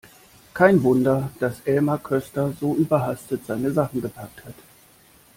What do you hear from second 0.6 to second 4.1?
Wunder, dass Elmar Köster so überhastet seine Sachen